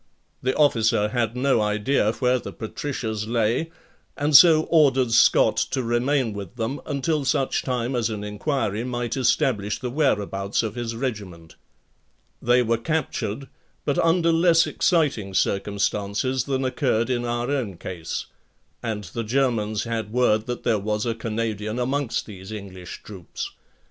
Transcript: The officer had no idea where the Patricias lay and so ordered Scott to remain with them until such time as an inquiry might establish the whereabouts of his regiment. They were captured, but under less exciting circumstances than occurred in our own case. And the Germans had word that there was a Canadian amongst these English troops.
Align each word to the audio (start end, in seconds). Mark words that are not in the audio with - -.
The 0.41 0.55
officer 0.55 1.09
had 1.09 1.37
no 1.37 1.61
idea 1.61 2.11
where 2.13 2.39
the 2.39 2.51
Patricias 2.51 3.27
lay 3.27 3.69
and 4.17 4.35
so 4.35 4.63
ordered 4.63 5.11
Scott 5.11 5.57
to 5.69 5.83
remain 5.83 6.33
with 6.33 6.55
them 6.55 6.81
until 6.87 7.23
such 7.23 7.61
time 7.61 7.95
as 7.95 8.09
an 8.09 8.23
inquiry 8.23 8.83
might 8.83 9.15
establish 9.15 9.77
the 9.77 9.91
whereabouts 9.91 10.63
of 10.63 10.73
his 10.73 10.95
regiment. 10.95 11.55
They 12.41 12.63
were 12.63 12.79
captured, 12.79 13.47
but 13.85 13.99
under 13.99 14.31
less 14.33 14.65
exciting 14.65 15.35
circumstances 15.35 16.45
than 16.45 16.65
occurred 16.65 17.11
in 17.11 17.23
our 17.23 17.51
own 17.51 17.77
case. 17.77 18.25
And 18.81 19.03
the 19.03 19.23
Germans 19.23 19.83
had 19.83 20.11
word 20.11 20.47
that 20.47 20.63
there 20.63 20.79
was 20.79 21.05
a 21.05 21.13
Canadian 21.13 21.77
amongst 21.77 22.25
these 22.25 22.51
English 22.51 23.03
troops. 23.03 23.51